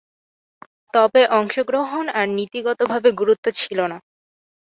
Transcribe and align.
তবে 0.93 1.21
অংশগ্রহণ 1.39 2.05
আর 2.19 2.27
নীতিগতভাবে 2.37 3.09
গুরুত্ব 3.19 3.45
ছিল 3.59 3.79
না। 3.91 3.97